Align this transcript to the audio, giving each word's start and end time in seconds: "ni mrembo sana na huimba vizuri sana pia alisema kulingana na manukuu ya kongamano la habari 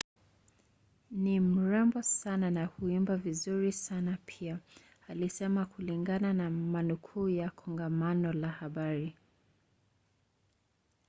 "ni 1.11 1.39
mrembo 1.39 2.01
sana 2.03 2.51
na 2.51 2.65
huimba 2.65 3.17
vizuri 3.17 3.71
sana 3.71 4.17
pia 4.25 4.59
alisema 5.07 5.65
kulingana 5.65 6.33
na 6.33 6.49
manukuu 6.49 7.29
ya 7.29 7.49
kongamano 7.51 8.33
la 8.33 8.47
habari 8.47 9.15